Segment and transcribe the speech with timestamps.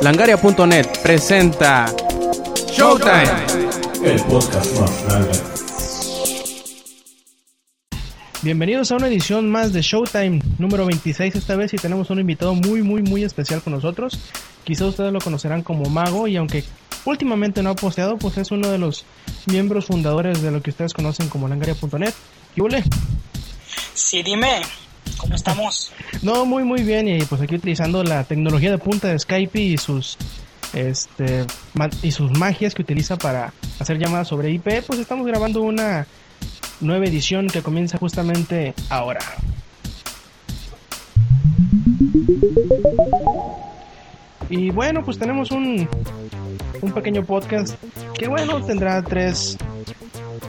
[0.00, 1.92] Langaria.net presenta
[2.70, 3.24] Showtime.
[4.04, 5.38] El podcast más grande.
[8.42, 12.54] Bienvenidos a una edición más de Showtime número 26 esta vez y tenemos un invitado
[12.54, 14.20] muy muy muy especial con nosotros.
[14.62, 16.62] Quizá ustedes lo conocerán como Mago y aunque
[17.04, 19.04] últimamente no ha posteado, pues es uno de los
[19.46, 22.14] miembros fundadores de lo que ustedes conocen como langaria.net.
[22.54, 22.84] ¿Qué?
[23.94, 24.60] Sí, dime,
[25.18, 25.92] ¿cómo estamos?
[26.22, 29.76] No, muy muy bien y pues aquí utilizando la tecnología de punta de Skype y
[29.76, 30.16] sus
[30.72, 31.44] este
[32.02, 36.06] y sus magias que utiliza para hacer llamadas sobre IP, pues estamos grabando una
[36.80, 39.20] nueva edición que comienza justamente ahora.
[44.50, 45.88] Y bueno, pues tenemos un,
[46.80, 47.74] un pequeño podcast
[48.14, 49.58] que bueno, tendrá tres,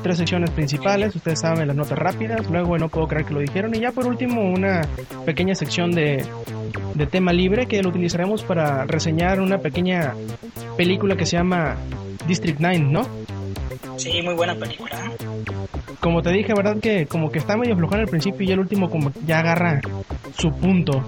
[0.01, 3.73] tres secciones principales, ustedes saben las notas rápidas, luego no puedo creer que lo dijeron
[3.75, 4.81] y ya por último una
[5.25, 6.25] pequeña sección de,
[6.93, 10.13] de tema libre que lo utilizaremos para reseñar una pequeña
[10.77, 11.75] película que se llama
[12.27, 13.01] District 9, ¿no?
[13.97, 15.11] Sí, muy buena película.
[15.99, 16.77] Como te dije, ¿verdad?
[16.81, 19.81] Que como que está medio flojón al principio y el último como ya agarra
[20.37, 21.03] su punto.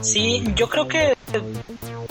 [0.00, 1.14] Sí, yo creo que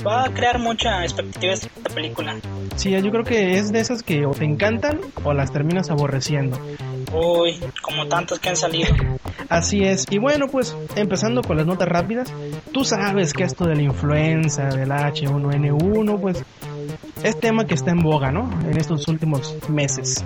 [0.05, 2.37] va a crear mucha expectativa esta película.
[2.75, 6.59] Sí, yo creo que es de esas que o te encantan o las terminas aborreciendo.
[7.13, 8.93] Uy, como tantos que han salido.
[9.49, 10.05] Así es.
[10.09, 12.33] Y bueno, pues empezando con las notas rápidas,
[12.71, 16.43] tú sabes que esto de la influenza, del H1N1, pues
[17.23, 18.49] es tema que está en boga, ¿no?
[18.69, 20.23] En estos últimos meses.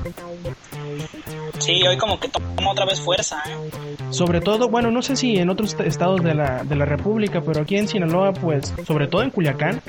[1.59, 3.38] Sí, hoy como que toma otra vez fuerza.
[3.47, 3.95] ¿eh?
[4.11, 7.41] Sobre todo, bueno, no sé si en otros est- estados de la, de la República,
[7.45, 9.81] pero aquí en Sinaloa, pues, sobre todo en Culiacán,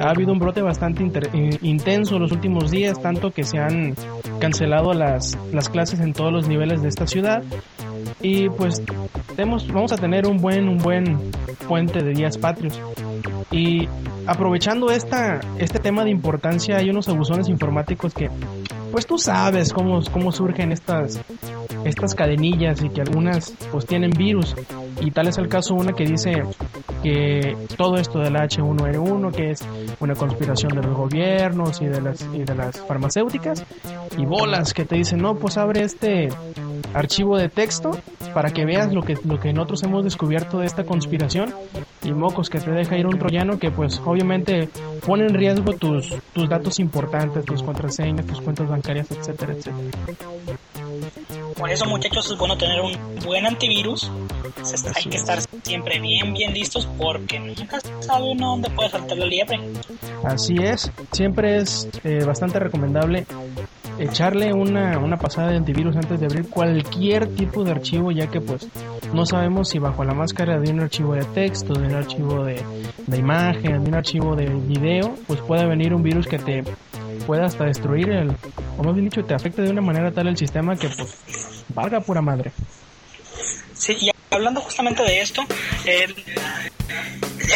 [0.00, 3.94] ha habido un brote bastante in- intenso los últimos días, tanto que se han
[4.40, 7.42] cancelado las, las clases en todos los niveles de esta ciudad.
[8.22, 8.82] Y pues
[9.36, 11.30] tenemos, vamos a tener un buen, un buen
[11.68, 12.80] puente de días patrios.
[13.50, 13.88] Y
[14.26, 18.30] aprovechando esta, este tema de importancia, hay unos abusones informáticos que,
[18.90, 21.20] pues tú sabes cómo, cómo surgen estas,
[21.84, 24.54] estas cadenillas y que algunas pues tienen virus.
[25.00, 26.42] Y tal es el caso una que dice
[27.02, 29.66] que todo esto del H1N1, que es
[30.00, 33.64] una conspiración de los gobiernos y de las, y de las farmacéuticas,
[34.18, 36.28] y bolas que te dicen, no, pues abre este
[36.94, 37.90] archivo de texto
[38.34, 41.54] para que veas lo que, lo que nosotros hemos descubierto de esta conspiración
[42.02, 44.68] y mocos que te deja ir un troyano que pues obviamente
[45.06, 49.90] pone en riesgo tus, tus datos importantes, tus contraseñas, tus cuentas bancarias, etcétera, etcétera.
[51.56, 52.92] Por eso, muchachos, es bueno tener un
[53.24, 54.10] buen antivirus.
[54.94, 59.26] Hay que estar siempre bien, bien listos porque nunca sabe uno dónde puede saltar la
[59.26, 59.60] liebre.
[60.24, 63.26] Así es, siempre es eh, bastante recomendable
[64.00, 68.40] echarle una, una pasada de antivirus antes de abrir cualquier tipo de archivo, ya que
[68.40, 68.66] pues
[69.12, 72.64] no sabemos si bajo la máscara de un archivo de texto, de un archivo de,
[73.06, 76.64] de imagen, de un archivo de video, pues puede venir un virus que te
[77.26, 78.30] pueda hasta destruir el,
[78.78, 82.00] o más bien dicho, te afecte de una manera tal el sistema que pues valga
[82.00, 82.52] pura madre.
[83.74, 85.42] Sí, y hablando justamente de esto,
[85.84, 86.06] eh,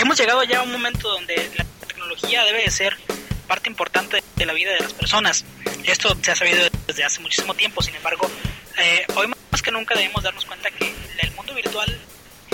[0.01, 2.94] hemos llegado ya a un momento donde la tecnología debe de ser
[3.47, 5.45] parte importante de la vida de las personas.
[5.85, 8.31] Esto se ha sabido desde hace muchísimo tiempo, sin embargo,
[8.79, 12.01] eh, hoy más que nunca debemos darnos cuenta que el mundo virtual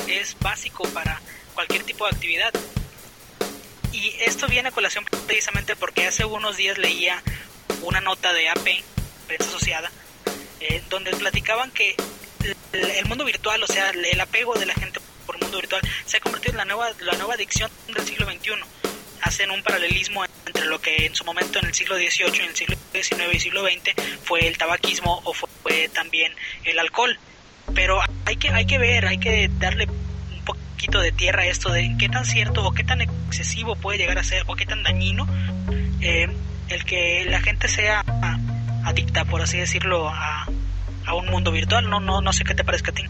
[0.09, 1.21] es básico para
[1.55, 2.53] cualquier tipo de actividad.
[3.93, 7.23] Y esto viene a colación precisamente porque hace unos días leía
[7.83, 8.85] una nota de AP,
[9.27, 9.91] prensa asociada,
[10.61, 11.97] eh, donde platicaban que
[12.73, 16.17] el, mundo virtual, o sea, el apego de la gente por el mundo virtual, se
[16.17, 18.53] ha convertido en la nueva, la nueva adicción del siglo XXI.
[19.23, 22.57] Hacen un paralelismo entre lo que en su momento en el siglo XVIII, en el
[22.57, 23.95] siglo XIX y siglo XX
[24.25, 26.33] fue el tabaquismo o fue, también
[26.65, 27.19] el alcohol.
[27.75, 31.71] Pero hay que, hay que ver, hay que darle un poquito de tierra a esto
[31.71, 34.83] de qué tan cierto o qué tan excesivo puede llegar a ser o qué tan
[34.83, 35.29] dañino
[36.01, 36.29] eh,
[36.69, 38.05] el que la gente sea
[38.85, 40.47] adicta, por así decirlo, a,
[41.07, 41.89] a un mundo virtual.
[41.89, 43.03] No, no, no sé qué te parezca a ti.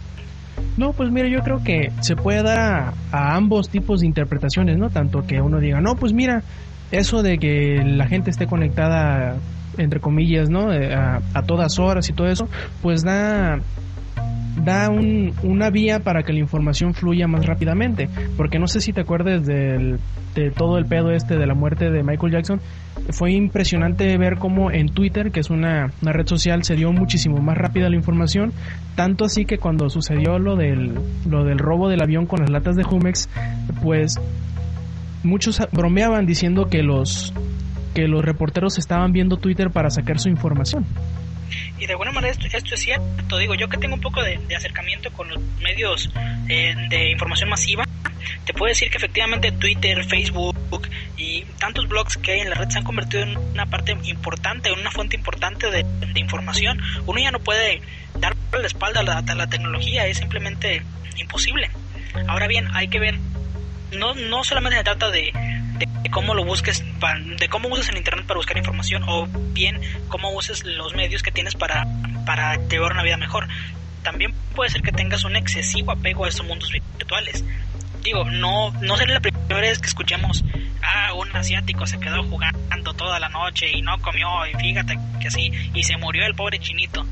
[0.81, 4.89] No, pues mira, yo creo que se puede dar a, ambos tipos de interpretaciones, ¿no?
[4.89, 6.43] Tanto que uno diga, no, pues mira,
[6.91, 9.37] eso de que la gente esté conectada,
[9.77, 10.73] entre comillas, ¿no?
[10.73, 12.49] Eh, A, a todas horas y todo eso,
[12.81, 13.59] pues da
[14.65, 18.09] da un- una vía para que la información fluya más rápidamente.
[18.37, 19.99] Porque no sé si te acuerdas de
[20.57, 22.61] todo el pedo este de la muerte de Michael Jackson.
[23.11, 27.39] Fue impresionante ver cómo en Twitter, que es una, una red social, se dio muchísimo
[27.39, 28.53] más rápida la información.
[28.95, 30.95] Tanto así que cuando sucedió lo del,
[31.29, 33.29] lo del robo del avión con las latas de Jumex,
[33.83, 34.21] pues
[35.23, 37.33] muchos bromeaban diciendo que los
[37.95, 40.85] que los reporteros estaban viendo Twitter para sacar su información.
[41.79, 44.39] Y de alguna manera esto, esto es cierto, digo, yo que tengo un poco de,
[44.39, 46.11] de acercamiento con los medios
[46.49, 47.85] eh, de información masiva,
[48.45, 52.69] te puedo decir que efectivamente Twitter, Facebook y tantos blogs que hay en la red
[52.69, 55.85] se han convertido en una parte importante, en una fuente importante de,
[56.17, 56.81] información.
[57.07, 57.81] Uno ya no puede
[58.19, 60.83] dar la espalda a la, a la tecnología, es simplemente
[61.17, 61.71] imposible.
[62.27, 63.19] Ahora bien, hay que ver,
[63.97, 65.33] no, no solamente se trata de,
[66.03, 66.85] de cómo lo busques,
[67.39, 71.31] de cómo usas el internet para buscar información o bien cómo uses los medios que
[71.31, 71.87] tienes para,
[72.25, 73.49] para llevar una vida mejor.
[74.03, 77.45] También puede ser que tengas un excesivo apego a esos mundos virtuales.
[78.03, 80.43] Digo, no, no será la primera vez que escuchemos,
[80.83, 85.29] ah, un asiático se quedó jugando toda la noche y no comió y fíjate que
[85.29, 87.07] así, y se murió el pobre chinito.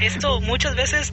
[0.00, 1.12] Esto muchas veces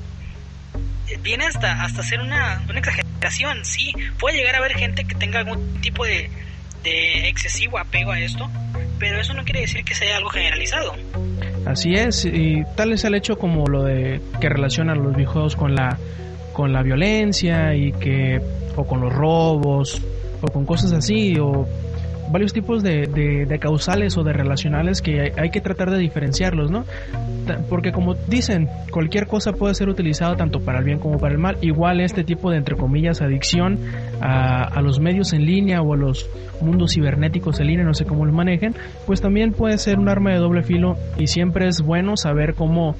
[1.21, 5.39] viene hasta, hasta ser una, una exageración, sí, puede llegar a haber gente que tenga
[5.39, 6.29] algún tipo de,
[6.83, 8.49] de excesivo apego a esto,
[8.99, 10.93] pero eso no quiere decir que sea algo generalizado.
[11.65, 15.75] Así es, y tal es el hecho como lo de que relacionan los videojuegos con
[15.75, 15.97] la
[16.53, 18.41] con la violencia y que
[18.75, 20.01] o con los robos
[20.41, 21.65] o con cosas así o
[22.31, 26.85] varios tipos de, de, causales o de relacionales que hay, que tratar de diferenciarlos, ¿no?
[27.69, 31.39] Porque como dicen, cualquier cosa puede ser utilizada tanto para el bien como para el
[31.39, 31.57] mal.
[31.61, 33.79] Igual este tipo de, entre comillas, adicción
[34.21, 36.29] a, a los medios en línea o a los
[36.61, 38.75] mundos cibernéticos en línea, no sé cómo lo manejen,
[39.05, 42.95] pues también puede ser un arma de doble filo y siempre es bueno saber cómo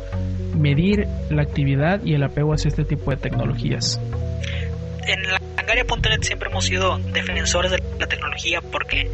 [0.57, 3.99] medir la actividad y el apego hacia este tipo de tecnologías
[5.07, 9.07] en la Langaria.net siempre hemos sido defensores de la tecnología porque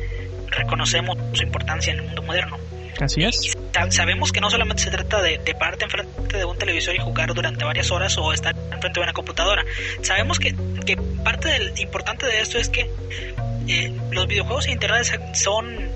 [0.49, 2.57] reconocemos su importancia en el mundo moderno.
[3.01, 3.53] Así es.
[3.89, 7.33] sabemos que no solamente se trata de, de pararte enfrente de un televisor y jugar
[7.33, 9.65] durante varias horas o estar enfrente de una computadora.
[10.01, 10.55] Sabemos que,
[10.85, 12.89] que parte del importante de esto es que
[13.67, 15.91] eh, los videojuegos e internet son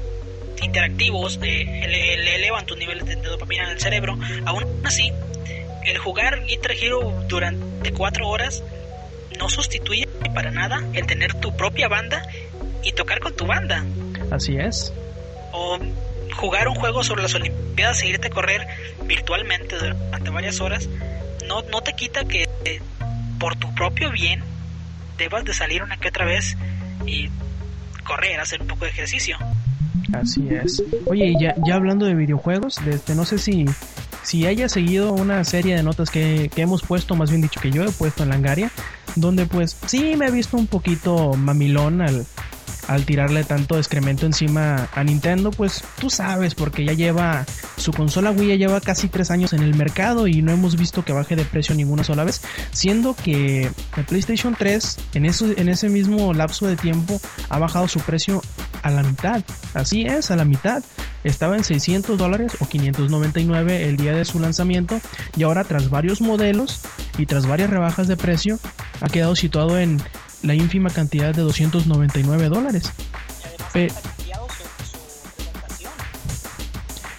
[0.62, 4.20] interactivos, eh, le, elevan tus niveles de, de, dopamina en el cerebro.
[4.46, 5.14] Aún así,
[5.86, 8.64] el jugar Guitar Hero durante cuatro horas
[9.42, 12.22] no sustituye para nada el tener tu propia banda
[12.84, 13.84] y tocar con tu banda.
[14.30, 14.94] Así es.
[15.52, 15.80] O
[16.36, 18.68] jugar un juego sobre las Olimpiadas e irte a correr
[19.06, 20.88] virtualmente durante varias horas,
[21.48, 22.48] no, no te quita que
[23.40, 24.44] por tu propio bien
[25.18, 26.56] debas de salir una que otra vez
[27.06, 27.30] y
[28.04, 29.38] correr, hacer un poco de ejercicio.
[30.14, 30.84] Así es.
[31.08, 33.66] Oye, ya, ya hablando de videojuegos, este, no sé si,
[34.24, 37.72] si haya seguido una serie de notas que, que hemos puesto, más bien dicho que
[37.72, 38.72] yo he puesto en Langaria,
[39.16, 42.26] donde pues sí me he visto un poquito mamilón al,
[42.88, 47.46] al tirarle tanto excremento encima a Nintendo, pues tú sabes, porque ya lleva
[47.78, 51.04] su consola Wii ya lleva casi tres años en el mercado y no hemos visto
[51.04, 52.42] que baje de precio ninguna sola vez,
[52.72, 57.20] siendo que el PlayStation 3 en, eso, en ese mismo lapso de tiempo
[57.50, 58.42] ha bajado su precio
[58.84, 59.44] a la mitad,
[59.74, 60.84] así es, a la mitad.
[61.24, 65.00] Estaba en 600 dólares o 599 el día de su lanzamiento
[65.38, 66.82] y ahora tras varios modelos
[67.20, 68.60] y tras varias rebajas de precio
[69.02, 70.02] ha quedado situado en
[70.44, 72.92] la ínfima cantidad de 299 dólares.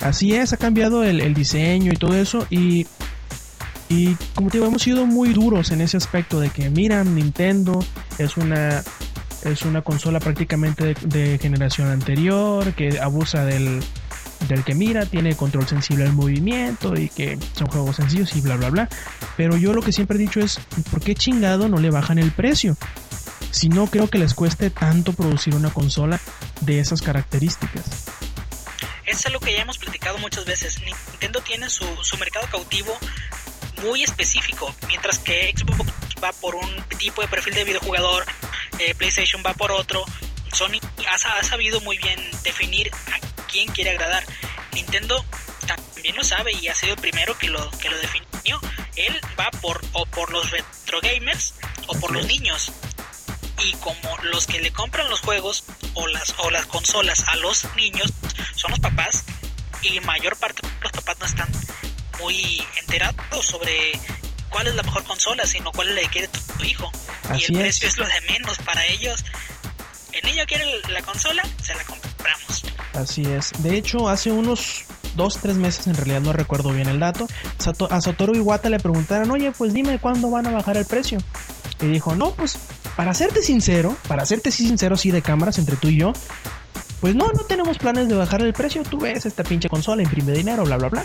[0.01, 2.87] Así es, ha cambiado el, diseño y todo eso y,
[3.89, 7.85] y como te digo, hemos sido muy duros en ese aspecto de que, mira, Nintendo
[8.19, 8.83] es una,
[9.45, 13.81] es una consola prácticamente de, generación anterior, que abusa del,
[14.49, 18.57] del que mira, tiene control sensible al movimiento y que son juegos sencillos y bla
[18.57, 18.89] bla bla.
[19.37, 20.61] Pero yo lo que siempre he dicho es,
[20.91, 22.77] ¿por qué chingado no le bajan el precio?
[23.51, 26.21] Si no creo que les cueste tanto producir una consola
[26.61, 27.85] de esas características.
[29.05, 30.81] Es algo que ya hemos platicado muchas veces.
[30.81, 32.97] Nintendo tiene su, su mercado cautivo
[33.83, 38.25] muy específico, mientras que Xbox va por un tipo de perfil de videojugador,
[38.79, 40.05] eh, PlayStation va por otro.
[40.53, 42.91] Sony ha, ha, sabido muy bien definir
[43.53, 44.25] quién quiere agradar.
[44.73, 45.25] Nintendo
[45.67, 48.61] también lo sabe y ha sido el primero que lo, que lo definió.
[48.97, 51.55] Él va por o por los retro gamers
[51.87, 52.73] o por los niños
[53.65, 57.65] y como los que le compran los juegos o las o las consolas a los
[57.77, 58.13] niños
[58.57, 59.25] son los papás
[59.83, 61.49] y mayor parte de los papás no están
[62.19, 63.93] muy enterados sobre
[64.49, 66.91] cuál es la mejor consola, sino cuál es que quiere tu hijo.
[67.37, 67.99] y el precio es.
[67.99, 69.25] lo de menos para ellos.
[70.13, 72.02] El niño quiere la consola, se la compramos.
[72.95, 73.53] Así es.
[73.59, 74.85] De hecho, hace unos
[75.17, 77.27] dos, tres meses, en realidad no recuerdo bien el dato,
[77.91, 81.19] a Satoru Iwata le preguntaron, oye, pues dime cuándo van a bajar el precio.
[81.81, 82.59] Y dijo, no, pues
[82.97, 86.13] para serte sincero, para serte sincero, sí, de cámaras entre tú y yo,
[87.01, 88.83] pues no, no tenemos planes de bajar el precio.
[88.85, 91.05] Tú ves esta pinche consola, imprime dinero, bla, bla, bla.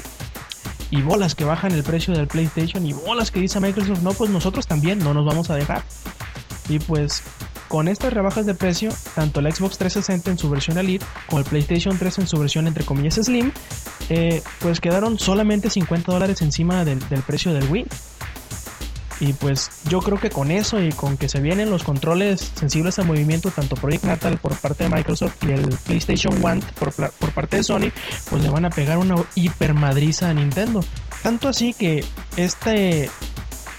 [0.91, 4.29] Y bolas que bajan el precio del PlayStation y bolas que dice Microsoft, no, pues
[4.29, 5.83] nosotros también no nos vamos a dejar.
[6.69, 7.23] Y pues
[7.67, 11.45] con estas rebajas de precio, tanto el Xbox 360 en su versión Elite como el
[11.45, 13.51] PlayStation 3 en su versión entre comillas Slim,
[14.09, 17.85] eh, pues quedaron solamente 50 dólares encima del, del precio del Wii.
[19.19, 22.99] Y pues yo creo que con eso y con que se vienen los controles sensibles
[22.99, 27.31] al movimiento, tanto Project Natal por parte de Microsoft y el PlayStation One por, por
[27.31, 27.91] parte de Sony,
[28.29, 30.83] pues le van a pegar una hipermadriza a Nintendo.
[31.23, 32.05] Tanto así que
[32.35, 33.09] este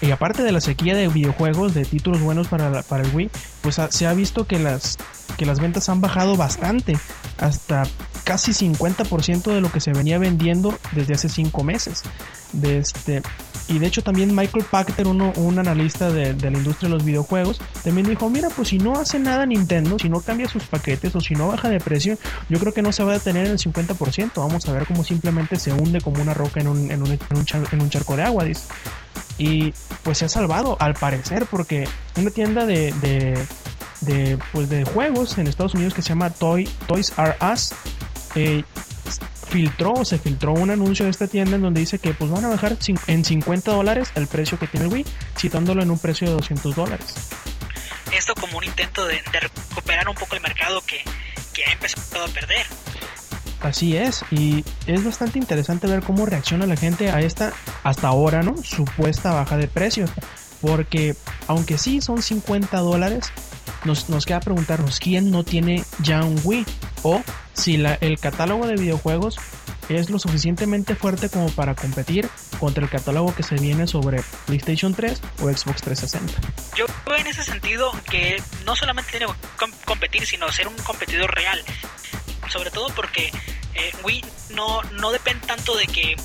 [0.01, 3.29] y aparte de la sequía de videojuegos, de títulos buenos para, para el Wii,
[3.61, 4.97] pues se ha visto que las,
[5.37, 6.97] que las ventas han bajado bastante,
[7.37, 7.83] hasta
[8.23, 12.03] casi 50% de lo que se venía vendiendo desde hace 5 meses.
[12.53, 13.21] De este,
[13.67, 17.05] y de hecho también Michael Pachter, uno, un analista de, de, la industria de los
[17.05, 21.15] videojuegos, también dijo, mira, pues si no hace nada Nintendo, si no cambia sus paquetes
[21.15, 22.17] o si no baja de precio,
[22.49, 24.31] yo creo que no se va a detener en el 50%.
[24.35, 27.19] Vamos a ver cómo simplemente se hunde como una roca en un, en un, en
[27.31, 28.43] un, en un charco de agua.
[28.45, 28.63] Dice
[29.39, 32.93] y pues se ha salvado al parecer porque una tienda de,
[34.01, 37.73] de, pues de juegos en Estados Unidos que se llama Toy, Toys R Us
[38.35, 38.63] eh,
[39.49, 42.49] filtró se filtró un anuncio de esta tienda en donde dice que pues van a
[42.49, 42.77] bajar
[43.07, 45.05] en 50 dólares el precio que tiene el Wii
[45.37, 47.15] citándolo en un precio de 200 dólares.
[48.11, 51.01] Esto como un intento de, recuperar un poco el mercado que,
[51.53, 52.65] que ha empezado a perder
[53.61, 57.51] Así es, y es bastante interesante ver cómo reacciona la gente a esta,
[57.83, 58.55] hasta ahora, ¿no?
[58.63, 60.05] Supuesta baja de precio.
[60.61, 61.15] Porque,
[61.47, 63.31] aunque sí son 50 dólares,
[63.85, 66.65] nos, nos queda preguntarnos quién no tiene ya un Wii.
[67.03, 67.21] O
[67.53, 69.39] si la, el catálogo de videojuegos
[69.89, 74.93] es lo suficientemente fuerte como para competir contra el catálogo que se viene sobre PlayStation
[74.93, 76.33] 3 o Xbox 360.
[76.77, 81.33] Yo veo en ese sentido que no solamente tiene que competir, sino ser un competidor
[81.33, 81.63] real
[82.49, 83.31] sobre todo porque
[83.75, 86.15] eh, Wii no, no depende tanto de que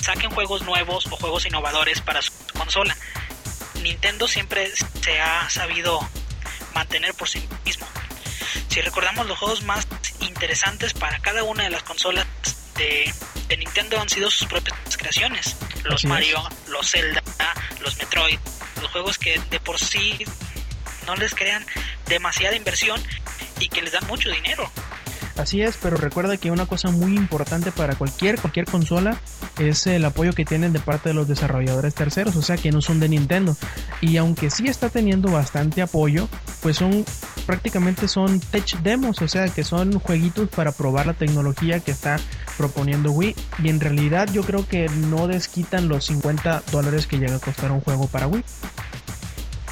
[0.00, 2.96] saquen juegos nuevos o juegos innovadores para su consola.
[3.82, 4.70] Nintendo siempre
[5.02, 6.00] se ha sabido
[6.74, 7.86] mantener por sí mismo.
[8.68, 9.86] Si recordamos los juegos más
[10.20, 12.26] interesantes para cada una de las consolas
[12.76, 13.12] de,
[13.56, 15.56] Nintendo han sido sus propias creaciones.
[15.84, 17.22] Los Mario, los Zelda,
[17.80, 18.38] los Metroid,
[18.82, 20.18] los juegos que de por sí
[21.06, 21.64] no les crean
[22.06, 23.02] demasiada inversión
[23.60, 24.70] y que les dan mucho dinero.
[25.36, 29.18] Así es, pero recuerda que una cosa muy importante para cualquier, cualquier consola
[29.58, 32.80] es el apoyo que tienen de parte de los desarrolladores terceros, o sea que no
[32.80, 33.54] son de Nintendo.
[34.00, 36.28] Y aunque sí está teniendo bastante apoyo,
[36.62, 37.04] pues son
[37.44, 42.16] prácticamente son tech demos, o sea que son jueguitos para probar la tecnología que está
[42.56, 43.36] proponiendo Wii.
[43.62, 47.72] Y en realidad yo creo que no desquitan los 50 dólares que llega a costar
[47.72, 48.42] un juego para Wii.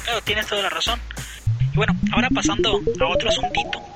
[0.03, 0.99] Claro, tienes toda la razón.
[1.73, 3.94] Y bueno, ahora pasando a otro asuntito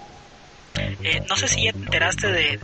[1.03, 2.59] eh, no sé si ya te enteraste de,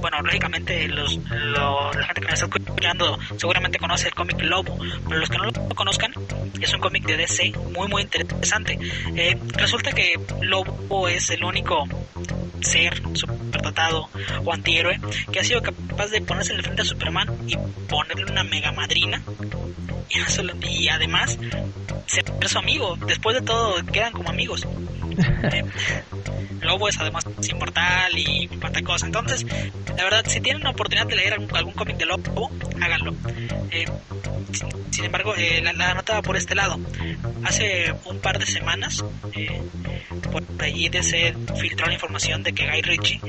[0.00, 5.20] bueno, lógicamente los, la gente que me está escuchando seguramente conoce el cómic Lobo, pero
[5.20, 6.12] los que no lo conozcan,
[6.60, 8.78] es un cómic de DC muy muy interesante.
[9.16, 11.86] Eh, resulta que Lobo es el único
[12.60, 14.08] ser superdotado
[14.44, 15.00] o antihéroe
[15.32, 17.56] que ha sido capaz de ponerse en el frente a Superman y
[17.88, 19.22] ponerle una mega madrina
[20.62, 21.38] y, además
[22.06, 22.96] ser su amigo.
[23.06, 24.66] Después de todo quedan como amigos.
[25.52, 25.64] Eh,
[26.60, 29.06] Lobo es además inmortal y cuanta cosa.
[29.06, 29.46] Entonces,
[29.96, 33.14] la verdad, si tienen la oportunidad de leer algún, cómic de Lobo, háganlo.
[33.70, 33.86] Eh,
[34.90, 36.78] sin, embargo, eh, la, nota va por este lado.
[37.44, 39.62] Hace un par de semanas, eh,
[40.30, 43.20] por allí se filtró la información de que Guy Ritchie,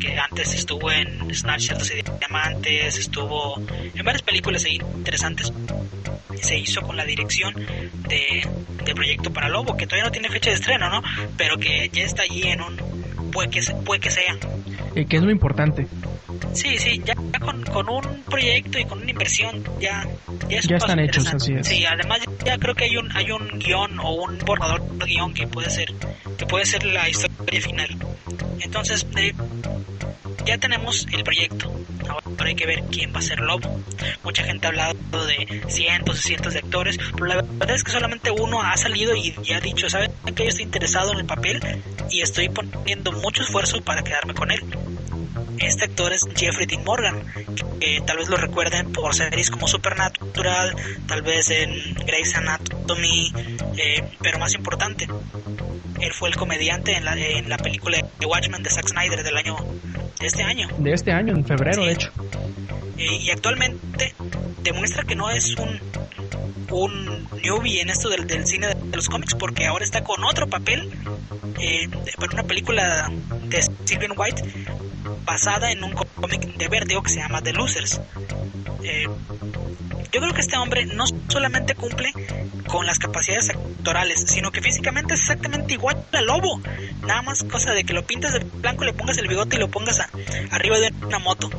[0.00, 5.52] que antes estuvo en Snatch y Diamantes, estuvo en varias películas interesantes,
[6.40, 8.48] se hizo con la dirección de,
[8.84, 11.02] de Proyecto para Lobo, que todavía no tiene fecha de estreno, ¿no?
[11.36, 13.01] Pero que ya está allí en un...
[13.32, 14.36] puede que, puede que sea.
[14.94, 15.88] ¿Y qué es lo importante?
[16.52, 20.06] Sí, sí, ya con, con, un proyecto y con una inversión ya
[20.48, 21.66] ya, están hechos, así es.
[21.66, 25.34] Sí, además ya creo que hay un hay un guion o un borrador de guion
[25.34, 25.92] que puede ser
[26.38, 27.96] que puede ser la historia final.
[28.60, 29.32] Entonces, eh,
[30.44, 31.72] ya tenemos el proyecto.
[32.08, 33.80] Ahora hay que ver quién va a ser Lobo.
[34.24, 37.92] Mucha gente ha hablado de cientos y cientos de actores, pero la verdad es que
[37.92, 41.60] solamente uno ha salido y, ha dicho, ¿saben que yo estoy interesado en el papel
[42.10, 44.60] y estoy poniendo mucho esfuerzo para quedarme con él?
[45.62, 47.24] Este actor es Jeffrey Dean Morgan,
[47.80, 50.74] que tal vez lo recuerden por series como Supernatural,
[51.06, 53.32] tal vez en Grey's Anatomy,
[53.76, 55.06] eh, pero más importante,
[56.00, 59.36] él fue el comediante en la, en la película de Watchmen de Zack Snyder del
[59.36, 59.56] año
[60.18, 60.68] de este año.
[60.78, 62.12] De este año, en febrero, de hecho.
[62.98, 64.14] Eh, y actualmente
[64.62, 65.80] demuestra que no es un
[66.72, 70.46] un newbie en esto del, del cine de los cómics porque ahora está con otro
[70.48, 70.90] papel
[71.60, 73.10] eh, para una película
[73.44, 74.42] de Sylvian White
[75.24, 78.00] basada en un cómic de Vertigo que se llama The Losers.
[78.82, 79.06] Eh,
[80.12, 82.12] yo creo que este hombre no solamente cumple
[82.66, 86.60] con las capacidades actorales, sino que físicamente es exactamente igual al lobo.
[87.06, 89.68] Nada más cosa de que lo pintas de blanco, le pongas el bigote y lo
[89.68, 90.00] pongas
[90.50, 91.50] arriba de una moto.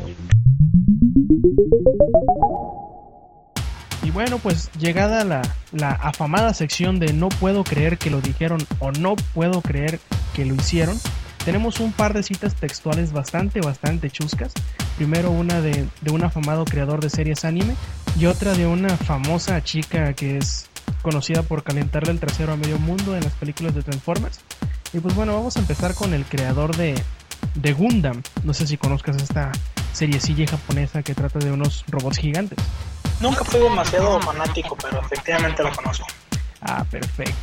[4.14, 8.92] Bueno, pues llegada la, la afamada sección de no puedo creer que lo dijeron o
[8.92, 10.00] no puedo creer
[10.36, 10.98] que lo hicieron,
[11.44, 14.54] tenemos un par de citas textuales bastante, bastante chuscas.
[14.98, 17.76] Primero una de, de un afamado creador de series anime
[18.18, 20.70] y otra de una famosa chica que es
[21.02, 24.40] conocida por calentarle el trasero a medio mundo en las películas de Transformers.
[24.94, 26.94] Y pues bueno, vamos a empezar con el creador de,
[27.56, 28.22] de Gundam.
[28.44, 29.52] No sé si conozcas esta
[29.94, 32.58] seriecilla japonesa que trata de unos robots gigantes.
[33.20, 36.08] Nunca fui demasiado fanático, pero efectivamente lo conozco.
[36.62, 37.34] Ah, perfecto.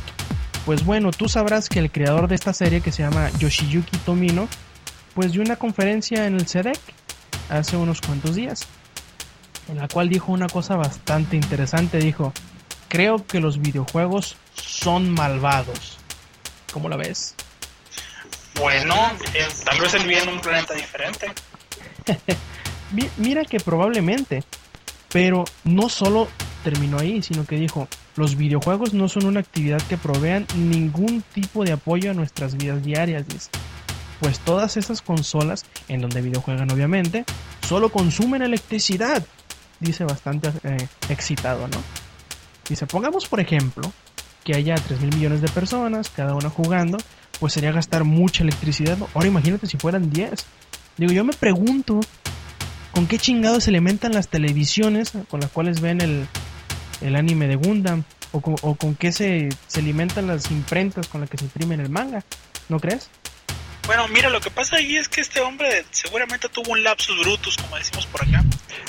[0.65, 4.47] Pues bueno, tú sabrás que el creador de esta serie, que se llama Yoshiyuki Tomino,
[5.15, 6.79] pues dio una conferencia en el CEDEC
[7.49, 8.67] hace unos cuantos días,
[9.67, 11.97] en la cual dijo una cosa bastante interesante.
[11.97, 12.31] Dijo,
[12.87, 15.97] creo que los videojuegos son malvados.
[16.71, 17.35] ¿Cómo la ves?
[18.55, 18.95] Bueno,
[19.33, 21.31] eh, tal vez él vive en un planeta diferente.
[22.91, 24.43] Mi- Mira que probablemente,
[25.11, 26.27] pero no solo
[26.63, 31.63] terminó ahí, sino que dijo, los videojuegos no son una actividad que provean ningún tipo
[31.63, 33.49] de apoyo a nuestras vidas diarias, dice.
[34.19, 37.25] Pues todas esas consolas, en donde videojuegan obviamente,
[37.67, 39.25] solo consumen electricidad,
[39.79, 41.77] dice bastante eh, excitado, ¿no?
[42.69, 43.91] Dice, pongamos por ejemplo
[44.43, 46.97] que haya 3 mil millones de personas, cada una jugando,
[47.39, 48.97] pues sería gastar mucha electricidad.
[49.15, 50.45] Ahora imagínate si fueran 10.
[50.97, 51.99] Digo, yo me pregunto,
[52.91, 56.27] ¿con qué chingados se alimentan las televisiones con las cuales ven el,
[57.01, 58.03] el anime de Gundam?
[58.33, 61.81] ¿O con, o con qué se, se alimentan las imprentas con las que se imprimen
[61.81, 62.23] el manga?
[62.69, 63.09] ¿No crees?
[63.87, 67.57] Bueno, mira, lo que pasa ahí es que este hombre seguramente tuvo un lapsus brutus,
[67.57, 68.43] como decimos por acá.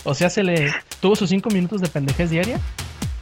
[0.04, 2.60] O sea, se le tuvo sus 5 minutos de pendejez diaria.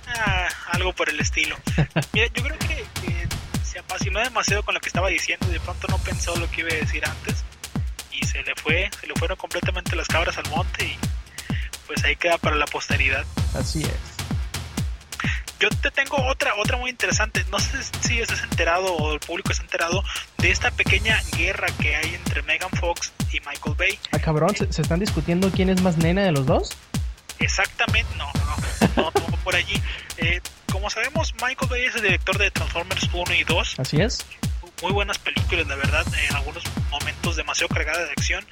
[0.09, 1.57] Ah, algo por el estilo.
[2.13, 3.29] Mira, yo creo que, que
[3.65, 6.61] se apasionó demasiado con lo que estaba diciendo y de pronto no pensó lo que
[6.61, 7.45] iba a decir antes
[8.43, 10.97] se le fue, se le fueron completamente las cabras al monte y
[11.87, 13.25] pues ahí queda para la posteridad.
[13.55, 13.91] Así es.
[15.59, 17.45] Yo te tengo otra, otra muy interesante.
[17.51, 20.03] No sé si estás enterado o el público está enterado
[20.39, 23.99] de esta pequeña guerra que hay entre Megan Fox y Michael Bay.
[24.13, 26.77] Ah, cabrón, ¿se, se están discutiendo quién es más nena de los dos?
[27.41, 28.57] Exactamente, no, no,
[28.97, 29.75] no, no, no por allí.
[30.17, 30.41] Eh,
[30.73, 33.75] como sabemos, Michael Bay es el director de Transformers 1 y 2.
[33.79, 34.25] Así es.
[34.83, 38.45] Muy buenas películas, la verdad, en algunos momentos demasiado cargadas de acción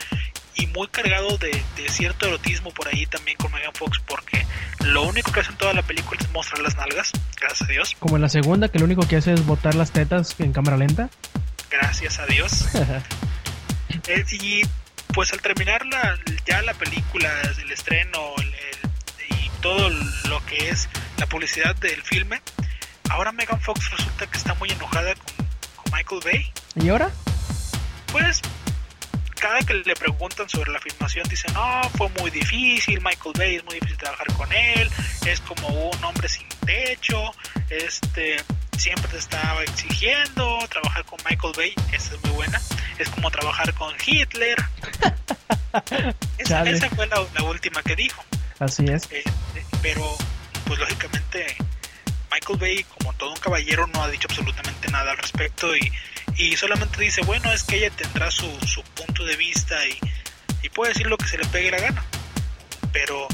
[0.54, 4.44] y muy cargado de, de cierto erotismo por ahí también con Megan Fox, porque
[4.84, 7.96] lo único que hace en toda la película es mostrar las nalgas, gracias a Dios,
[7.98, 10.76] Como en la segunda, que lo único que hace es botar las tetas en cámara
[10.76, 11.08] lenta.
[11.70, 12.64] gracias a Dios.
[14.06, 14.62] Eh, y
[15.14, 19.88] pues al terminar la, ya la película, el estreno el- el- y todo
[20.28, 20.88] lo que es
[21.18, 22.40] la publicidad del filme,
[23.10, 25.37] ahora Megan Fox resulta que está muy enojada con
[25.98, 26.52] Michael Bay.
[26.76, 27.10] ¿Y ahora?
[28.12, 28.40] Pues
[29.40, 33.64] cada que le preguntan sobre la filmación dicen, no, fue muy difícil, Michael Bay es
[33.64, 34.88] muy difícil trabajar con él,
[35.26, 37.32] es como un hombre sin techo,
[37.68, 38.36] este
[38.76, 42.60] siempre te estaba exigiendo trabajar con Michael Bay, esa es muy buena,
[42.98, 44.56] es como trabajar con Hitler.
[46.38, 48.24] Esa, esa fue la, la última que dijo.
[48.58, 49.04] Así es.
[49.12, 49.22] Eh,
[49.54, 50.16] eh, pero
[50.64, 51.56] pues lógicamente
[52.40, 55.92] Michael Bay como todo un caballero no ha dicho absolutamente nada al respecto y,
[56.36, 59.98] y solamente dice bueno es que ella tendrá su, su punto de vista y,
[60.62, 62.04] y puede decir lo que se le pegue la gana
[62.92, 63.26] pero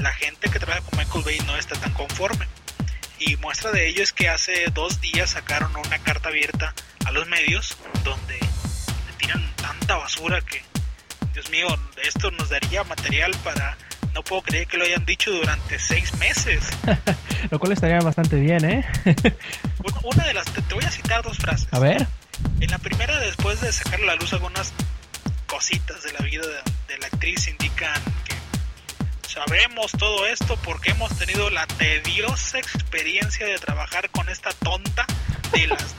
[0.00, 2.46] la gente que trabaja con Michael Bay no está tan conforme.
[3.18, 7.28] Y muestra de ello es que hace dos días sacaron una carta abierta a los
[7.28, 10.62] medios donde le tiran tanta basura que
[11.34, 11.66] Dios mío
[12.02, 13.76] esto nos daría material para
[14.14, 16.62] no puedo creer que lo hayan dicho durante seis meses.
[17.50, 18.84] Lo cual estaría bastante bien, ¿eh?
[19.84, 21.68] Una- Una de las, te, te voy a citar dos frases.
[21.72, 22.06] A ver.
[22.60, 24.72] En la primera, después de sacar a la luz algunas
[25.46, 28.34] cositas de la vida de, de la actriz, indican que
[29.28, 35.06] sabemos todo esto porque hemos tenido la tediosa experiencia de trabajar con esta tonta
[35.52, 35.94] de las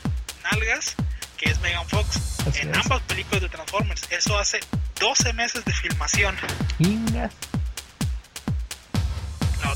[0.52, 0.94] nalgas,
[1.36, 2.76] que es Megan Fox, Así en es.
[2.78, 4.02] ambas películas de Transformers.
[4.10, 4.60] Eso hace
[5.00, 6.36] 12 meses de filmación.
[6.78, 7.32] Ingas.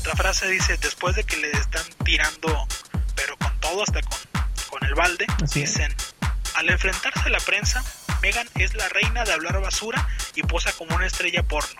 [0.01, 2.67] Otra frase dice, después de que le están tirando,
[3.15, 4.17] pero con todo, hasta con,
[4.71, 5.93] con el balde, Así dicen,
[6.55, 7.83] al enfrentarse a la prensa,
[8.23, 11.79] Megan es la reina de hablar basura y posa como una estrella porno.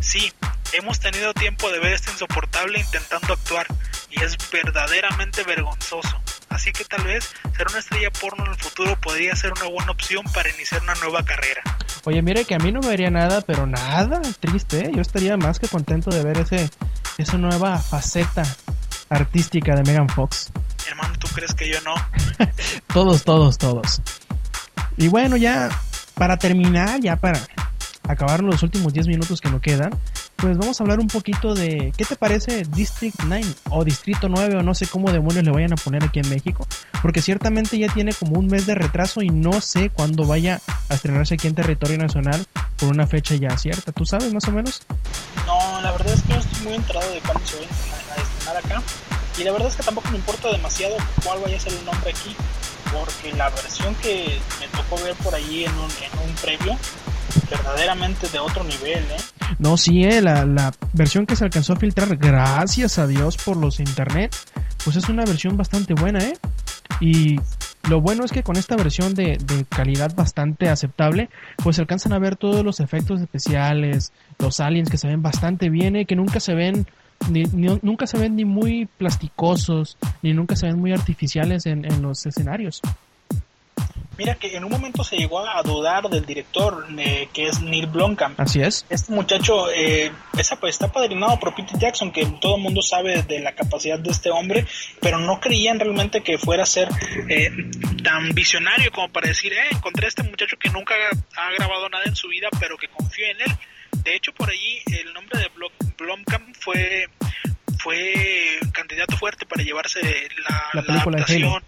[0.00, 0.32] Sí,
[0.74, 3.66] hemos tenido tiempo de ver este insoportable intentando actuar
[4.10, 6.20] y es verdaderamente vergonzoso.
[6.48, 9.90] Así que tal vez ser una estrella porno en el futuro podría ser una buena
[9.90, 11.62] opción para iniciar una nueva carrera.
[12.04, 14.90] Oye, mire que a mí no me vería nada, pero nada triste, ¿eh?
[14.94, 16.70] Yo estaría más que contento de ver ese
[17.18, 18.42] esa nueva faceta
[19.08, 20.50] artística de Megan Fox.
[20.88, 21.94] Hermano, ¿tú crees que yo no?
[22.92, 24.02] Todos, todos, todos.
[24.96, 25.68] Y bueno, ya
[26.14, 27.40] para terminar, ya para
[28.08, 29.90] acabar los últimos 10 minutos que nos quedan,
[30.46, 34.58] pues vamos a hablar un poquito de qué te parece District 9 o Distrito 9
[34.58, 36.68] o no sé cómo demonios le vayan a poner aquí en México,
[37.02, 40.94] porque ciertamente ya tiene como un mes de retraso y no sé cuándo vaya a
[40.94, 43.90] estrenarse aquí en territorio nacional por una fecha ya cierta.
[43.90, 44.82] ¿Tú sabes más o menos?
[45.46, 48.56] No, la verdad es que no estoy muy enterado de cuándo se va a estrenar
[48.64, 48.82] acá
[49.40, 52.10] y la verdad es que tampoco me importa demasiado cuál vaya a ser el nombre
[52.10, 52.36] aquí,
[52.92, 56.78] porque la versión que me tocó ver por ahí en un, en un previo
[57.50, 59.16] verdaderamente de otro nivel, ¿eh?
[59.58, 63.56] No, sí, eh, la, la, versión que se alcanzó a filtrar, gracias a Dios por
[63.56, 64.34] los internet,
[64.84, 66.38] pues es una versión bastante buena, ¿eh?
[67.00, 67.36] Y
[67.88, 71.28] lo bueno es que con esta versión de, de, calidad bastante aceptable,
[71.62, 75.70] pues se alcanzan a ver todos los efectos especiales, los aliens que se ven bastante
[75.70, 76.06] bien, ¿eh?
[76.06, 76.86] que nunca se ven
[77.30, 81.84] ni, ni, nunca se ven ni muy plasticosos, ni nunca se ven muy artificiales en,
[81.84, 82.82] en los escenarios.
[84.18, 87.86] Mira que en un momento se llegó a dudar del director, eh, que es Neil
[87.86, 88.38] Blomkamp.
[88.40, 88.86] Así es.
[88.88, 93.22] Este muchacho eh, esa, pues, está padrinado por Peter Jackson, que todo el mundo sabe
[93.22, 94.66] de la capacidad de este hombre,
[95.00, 96.88] pero no creían realmente que fuera a ser
[97.28, 97.50] eh,
[98.02, 100.94] tan visionario como para decir, eh, encontré a este muchacho que nunca
[101.36, 103.56] ha grabado nada en su vida, pero que confío en él.
[104.02, 105.50] De hecho, por allí el nombre de
[105.98, 107.06] Blomkamp fue
[107.78, 110.00] fue candidato fuerte para llevarse
[110.48, 111.60] la, la la Halo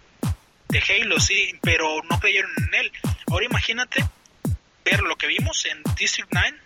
[0.69, 2.91] de Halo, sí, pero no creyeron en él.
[3.29, 4.05] Ahora imagínate
[4.85, 6.57] ver lo que vimos en District 9,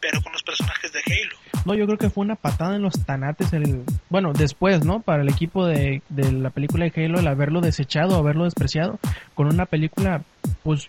[0.00, 1.36] pero con los personajes de Halo.
[1.64, 5.00] No, yo creo que fue una patada en los tanates, el, bueno, después, ¿no?
[5.00, 9.00] Para el equipo de, de la película de Halo, el haberlo desechado, haberlo despreciado,
[9.34, 10.22] con una película,
[10.62, 10.86] pues,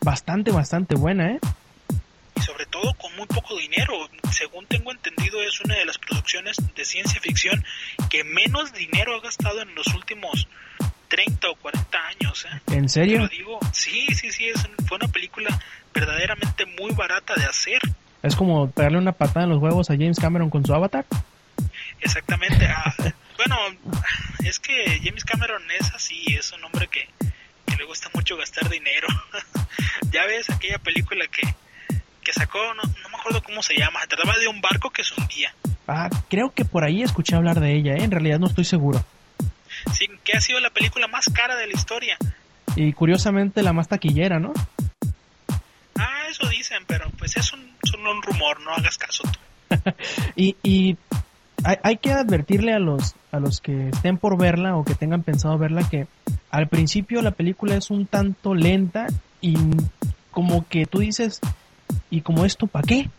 [0.00, 1.40] bastante, bastante buena, ¿eh?
[2.36, 4.08] Y sobre todo con muy poco dinero.
[4.30, 7.64] Según tengo entendido, es una de las producciones de ciencia ficción
[8.08, 10.46] que menos dinero ha gastado en los últimos
[11.10, 12.46] 30 o 40 años.
[12.46, 12.74] ¿eh?
[12.74, 13.16] ¿En serio?
[13.16, 15.50] Te lo digo, sí, sí, sí, es, fue una película
[15.92, 17.80] verdaderamente muy barata de hacer.
[18.22, 21.04] Es como pegarle una patada en los huevos a James Cameron con su avatar.
[22.00, 22.66] Exactamente.
[22.66, 22.94] Ah,
[23.36, 23.56] bueno,
[24.44, 27.08] es que James Cameron es así, es un hombre que,
[27.66, 29.08] que le gusta mucho gastar dinero.
[30.12, 31.42] ya ves aquella película que,
[32.22, 35.02] que sacó, no, no, me acuerdo cómo se llama, se trataba de un barco que
[35.02, 35.52] se hundía.
[35.88, 38.04] Ah, creo que por ahí escuché hablar de ella, ¿eh?
[38.04, 39.04] en realidad no estoy seguro.
[39.92, 42.16] Sí, que ha sido la película más cara de la historia.
[42.76, 44.52] Y curiosamente la más taquillera, ¿no?
[45.96, 49.76] Ah, eso dicen, pero pues es un, solo un rumor, no hagas caso tú.
[50.36, 50.96] y y
[51.64, 55.22] hay, hay, que advertirle a los, a los que estén por verla o que tengan
[55.22, 56.06] pensado verla que
[56.50, 59.06] al principio la película es un tanto lenta
[59.40, 59.56] y
[60.30, 61.40] como que tú dices,
[62.10, 63.10] ¿y como esto para qué?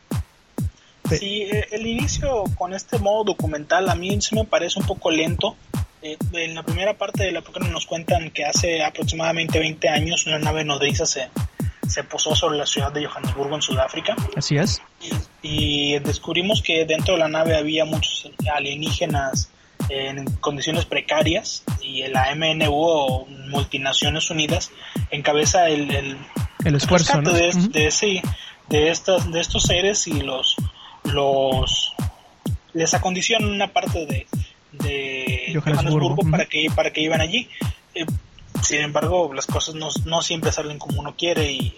[1.09, 5.55] Sí, el inicio con este modo documental a mí sí me parece un poco lento.
[6.01, 10.25] Eh, en la primera parte de la película nos cuentan que hace aproximadamente 20 años
[10.25, 11.29] una nave nodriza se,
[11.87, 14.15] se posó sobre la ciudad de Johannesburgo en Sudáfrica.
[14.35, 14.81] Así es.
[15.43, 19.49] Y, y descubrimos que dentro de la nave había muchos alienígenas
[19.89, 24.71] en condiciones precarias y la MNU o Multinaciones Unidas
[25.11, 26.17] encabeza el, el,
[26.63, 27.31] el esfuerzo ¿no?
[27.31, 27.71] de, uh -huh.
[27.71, 28.21] de, sí,
[28.69, 30.55] de, estas, de estos seres y los,
[31.03, 31.93] los
[32.73, 34.27] les acondicionan una parte de,
[34.71, 37.49] de Johannesburgo, para que para que iban allí.
[37.93, 38.05] Eh,
[38.61, 41.75] sin embargo, las cosas no, no, siempre salen como uno quiere y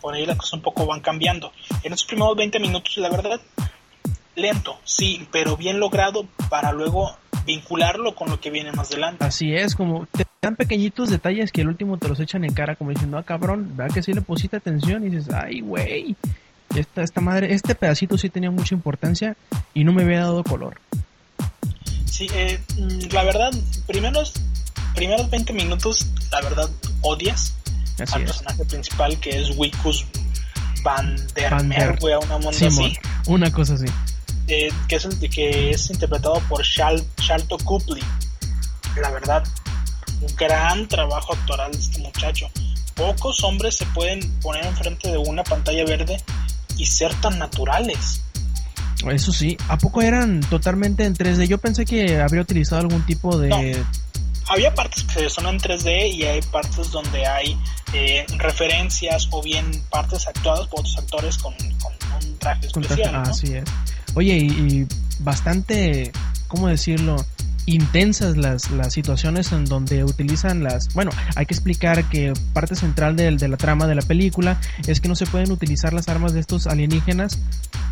[0.00, 1.52] por ahí las cosas un poco van cambiando.
[1.82, 3.40] En esos primeros 20 minutos, la verdad,
[4.36, 9.24] lento, sí, pero bien logrado para luego vincularlo con lo que viene más adelante.
[9.24, 12.76] Así es, como te dan pequeñitos detalles que el último te los echan en cara
[12.76, 15.04] como diciendo, ah cabrón, ¿verdad que sí le pusiste atención?
[15.04, 16.16] Y dices, ay güey,
[16.74, 19.36] esta, esta madre, este pedacito sí tenía mucha importancia
[19.74, 20.80] y no me había dado color.
[22.14, 22.60] Sí, eh,
[23.10, 23.50] la verdad,
[23.88, 24.32] primeros,
[24.94, 27.54] primeros 20 minutos, la verdad, odias
[28.00, 28.26] Así al es.
[28.30, 30.06] personaje principal que es Wikus
[30.84, 32.96] Van der Van der- una así,
[33.26, 33.86] una cosa así.
[34.46, 38.02] eh, que, es, que es interpretado por Shal, Shalto Copley.
[39.00, 39.42] La verdad,
[40.20, 42.48] un gran trabajo actoral de este muchacho.
[42.94, 46.16] Pocos hombres se pueden poner enfrente de una pantalla verde
[46.76, 48.20] y ser tan naturales.
[49.10, 51.46] Eso sí, ¿a poco eran totalmente en 3D?
[51.46, 53.48] Yo pensé que habría utilizado algún tipo de...
[53.48, 54.04] No.
[54.46, 57.58] Había partes que son en 3D y hay partes donde hay
[57.94, 63.10] eh, referencias o bien partes actuadas por otros actores con, con un traje con especial.
[63.12, 63.30] traje- ¿no?
[63.30, 63.64] Así es.
[64.14, 64.86] Oye, y, y
[65.20, 66.12] bastante,
[66.48, 67.16] ¿cómo decirlo?
[67.66, 70.88] Intensas las, las situaciones en donde utilizan las...
[70.94, 75.00] Bueno, hay que explicar que parte central del- de, la trama de la película es
[75.00, 77.38] que no se pueden utilizar las armas de estos alienígenas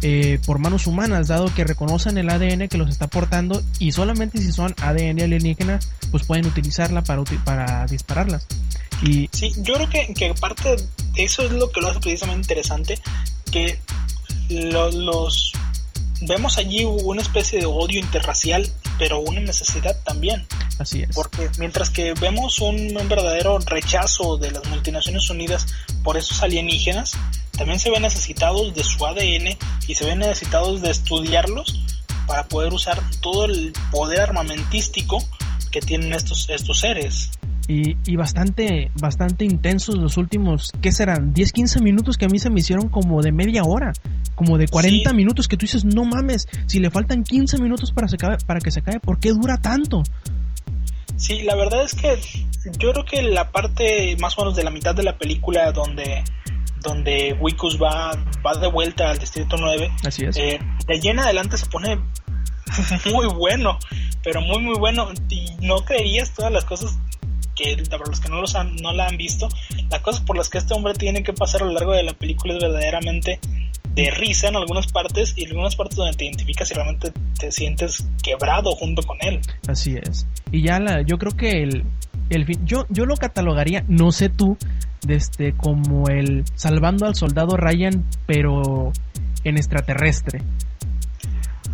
[0.03, 4.39] eh, por manos humanas, dado que reconocen el ADN que los está portando y solamente
[4.39, 5.79] si son ADN alienígena,
[6.11, 8.47] pues pueden utilizarla para, para dispararlas.
[9.03, 10.77] Y Sí, yo creo que, que parte
[11.15, 12.99] de eso es lo que lo hace precisamente interesante,
[13.51, 13.79] que
[14.51, 15.53] lo- los
[16.23, 20.47] vemos allí una especie de odio interracial, pero una necesidad también.
[20.79, 21.15] Así es.
[21.15, 25.67] Porque mientras que vemos un, un verdadero rechazo de las multinaciones unidas
[26.03, 27.13] por esos alienígenas,
[27.57, 29.57] también se ven necesitados de su ADN
[29.87, 31.81] y se ven necesitados de estudiarlos
[32.27, 35.23] para poder usar todo el poder armamentístico
[35.71, 37.31] que tienen estos, estos seres.
[37.69, 41.33] Y, y, bastante, bastante intensos los últimos, ¿qué serán?
[41.33, 43.93] 10, 15 minutos que a mí se me hicieron como de media hora,
[44.35, 45.17] como de 40 sí.
[45.17, 48.71] minutos que tú dices, no mames, si le faltan 15 minutos para, se para que
[48.71, 50.03] se caiga, ¿por qué dura tanto?
[51.17, 52.19] Sí, la verdad es que
[52.79, 56.25] yo creo que la parte más o menos de la mitad de la película donde
[56.81, 58.11] donde Wikus va,
[58.45, 60.37] va de vuelta al Distrito 9, Así es.
[60.37, 61.97] Eh, de allí en adelante se pone
[63.13, 63.79] muy bueno,
[64.25, 66.99] pero muy muy bueno y no creerías todas las cosas
[67.63, 69.49] que para los que no los han, no la han visto,
[69.91, 72.13] las cosas por las que este hombre tiene que pasar a lo largo de la
[72.13, 73.41] película es verdaderamente
[73.95, 77.53] de risa en algunas partes y en algunas partes donde te identificas y realmente te
[77.53, 79.41] sientes quebrado junto con él.
[79.69, 80.27] Así es.
[80.51, 81.85] Y ya la, yo creo que el,
[82.31, 84.57] el yo, yo lo catalogaría, no sé tú,
[85.03, 88.93] desde como el salvando al soldado Ryan, pero
[89.45, 90.43] en extraterrestre.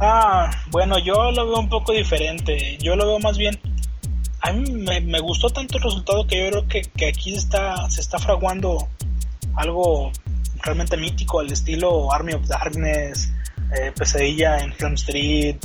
[0.00, 2.78] Ah, bueno, yo lo veo un poco diferente.
[2.80, 3.58] Yo lo veo más bien.
[4.40, 8.00] A mí me, gustó tanto el resultado que yo creo que, que aquí está, se
[8.00, 8.88] está fraguando
[9.56, 10.12] algo
[10.62, 13.32] realmente mítico al estilo Army of Darkness,
[13.76, 15.56] eh, Pesadilla en Film Street,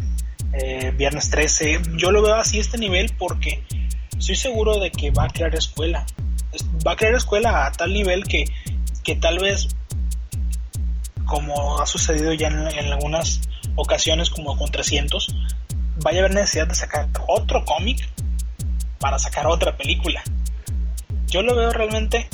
[0.54, 1.82] eh, Viernes 13.
[1.98, 3.64] Yo lo veo así este nivel porque
[4.18, 6.06] estoy seguro de que va a crear escuela.
[6.86, 8.46] Va a crear escuela a tal nivel que,
[9.04, 9.68] que tal vez,
[11.26, 13.42] como ha sucedido ya en, en algunas
[13.76, 15.36] ocasiones, como con 300,
[16.04, 18.08] vaya a haber necesidad de sacar otro cómic
[19.04, 20.24] para sacar otra película.
[21.28, 22.30] Yo lo veo realmente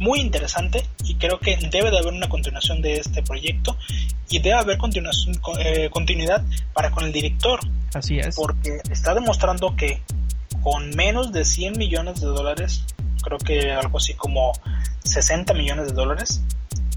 [0.00, 3.74] muy interesante y creo que debe de haber una continuación de este proyecto
[4.28, 7.58] y debe haber continuación, eh, continuidad para con el director.
[7.94, 8.36] Así es.
[8.36, 10.02] Porque está demostrando que
[10.62, 12.84] con menos de 100 millones de dólares,
[13.22, 14.52] creo que algo así como
[15.04, 16.42] 60 millones de dólares,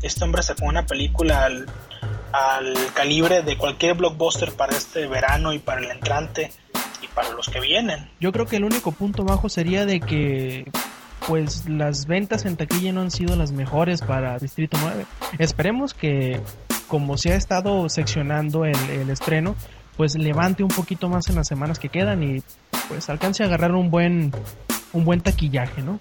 [0.01, 1.65] este hombre sacó una película al,
[2.33, 6.51] al calibre de cualquier blockbuster para este verano y para el entrante
[7.17, 8.07] para los que vienen.
[8.19, 10.71] Yo creo que el único punto bajo sería de que
[11.27, 15.03] pues las ventas en taquilla no han sido las mejores para Distrito 9.
[15.39, 16.39] Esperemos que
[16.87, 19.55] como se ha estado seccionando el, el, estreno,
[19.97, 22.43] pues levante un poquito más en las semanas que quedan y
[22.87, 24.31] pues alcance a agarrar un buen
[24.93, 25.97] un buen taquillaje, ¿no?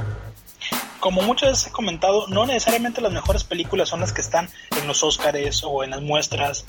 [1.00, 4.87] Como muchas veces he comentado, no necesariamente las mejores películas son las que están en
[4.87, 6.66] los Oscars o en las muestras.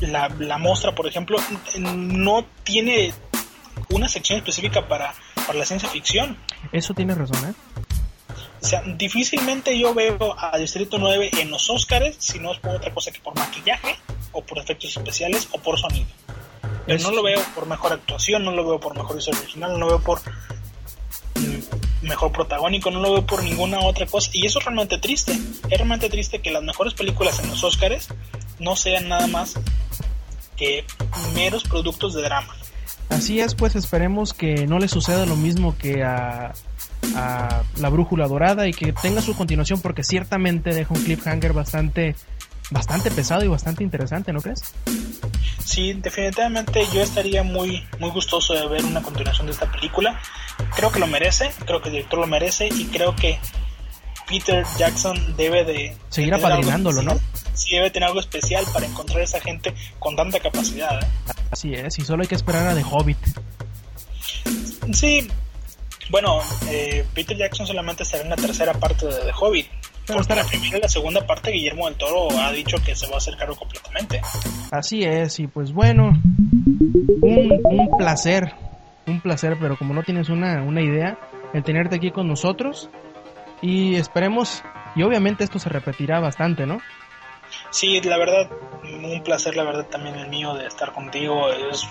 [0.00, 1.38] La, la muestra, por ejemplo,
[1.80, 3.12] no tiene
[3.90, 5.14] una sección específica para,
[5.46, 6.36] para la ciencia ficción.
[6.72, 7.54] Eso tiene razón, ¿eh?
[8.62, 12.76] O sea, difícilmente yo veo a Distrito 9 en los Oscars si no es por
[12.76, 13.96] otra cosa que por maquillaje,
[14.30, 16.06] o por efectos especiales, o por sonido.
[16.86, 19.78] Pero no lo veo por mejor actuación, no lo veo por mejor historia original, no
[19.78, 20.20] lo veo por
[22.02, 24.30] mejor protagónico, no lo veo por ninguna otra cosa.
[24.32, 25.32] Y eso es realmente triste.
[25.32, 28.08] Es realmente triste que las mejores películas en los Oscars
[28.58, 29.54] no sean nada más
[30.56, 30.84] que
[31.34, 32.54] meros productos de drama.
[33.12, 36.52] Así es, pues esperemos que no le suceda lo mismo que a,
[37.14, 42.16] a La Brújula Dorada y que tenga su continuación porque ciertamente deja un cliffhanger bastante
[42.70, 44.72] bastante pesado y bastante interesante, ¿no crees?
[45.62, 50.18] Sí, definitivamente yo estaría muy muy gustoso de ver una continuación de esta película.
[50.74, 53.38] Creo que lo merece, creo que el director lo merece y creo que
[54.26, 57.20] Peter Jackson debe de seguir apadrinándolo, ¿no?
[57.54, 61.02] Sí, debe tener algo especial para encontrar a esa gente con tanta capacidad.
[61.02, 61.06] ¿eh?
[61.50, 63.18] Así es, y solo hay que esperar a The Hobbit.
[64.92, 65.28] Sí,
[66.10, 69.66] bueno, eh, Peter Jackson solamente estará en la tercera parte de The Hobbit.
[70.06, 73.06] Pero porque la primera y la segunda parte Guillermo del Toro ha dicho que se
[73.06, 74.20] va a hacer cargo completamente.
[74.72, 76.20] Así es, y pues bueno,
[77.20, 78.52] un, un placer,
[79.06, 81.16] un placer, pero como no tienes una, una idea,
[81.54, 82.90] el tenerte aquí con nosotros
[83.60, 84.64] y esperemos,
[84.96, 86.80] y obviamente esto se repetirá bastante, ¿no?
[87.70, 88.50] Sí, la verdad,
[88.82, 91.50] un placer, la verdad, también el mío de estar contigo.
[91.50, 91.86] Es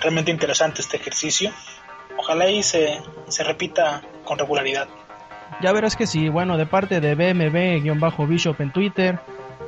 [0.00, 1.50] realmente interesante este ejercicio.
[2.18, 4.88] Ojalá y se, se repita con regularidad.
[5.62, 9.20] Ya verás que sí, bueno, de parte de BMB-Bishop en Twitter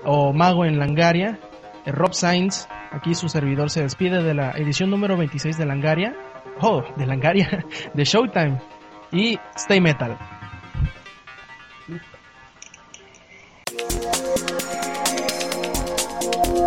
[0.04, 1.38] o Mago en Langaria,
[1.86, 6.14] Rob Sainz, aquí su servidor se despide de la edición número 26 de Langaria,
[6.60, 8.60] oh, de Langaria, de Showtime
[9.10, 10.16] y Stay Metal.